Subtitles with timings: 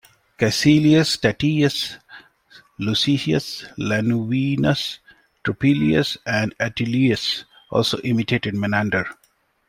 [0.39, 1.97] Caecilius Statius,
[2.79, 4.97] Luscius Lanuvinus,
[5.43, 9.05] Turpilius and Atilius also imitated Menander.